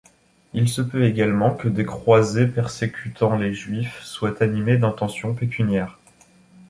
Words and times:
Il 0.53 0.67
se 0.67 0.81
peut 0.81 1.05
également 1.05 1.53
que 1.53 1.67
des 1.67 1.85
croisés 1.85 2.47
persécutant 2.47 3.37
les 3.37 3.53
Juifs 3.53 4.01
soient 4.01 4.41
animés 4.41 4.77
d’intentions 4.79 5.35
pécuniaires. 5.35 5.99